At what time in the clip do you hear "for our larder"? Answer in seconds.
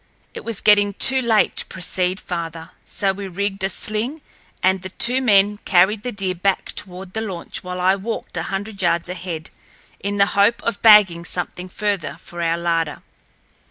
12.19-13.03